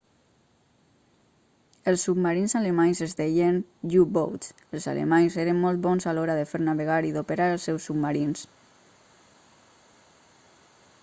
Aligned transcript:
els 1.91 2.05
submarins 2.07 2.55
alemanys 2.59 3.01
es 3.07 3.13
deien 3.19 3.59
u-boats 3.99 4.49
els 4.79 4.89
alemanys 4.95 5.37
eren 5.45 5.61
molt 5.67 5.83
bons 5.85 6.09
a 6.09 6.15
l'hora 6.19 6.39
de 6.41 6.49
fer 6.55 6.63
navegar 6.65 6.97
i 7.11 7.15
d'operar 7.19 7.53
els 7.59 7.69
seus 7.71 7.89
submarins 7.91 8.43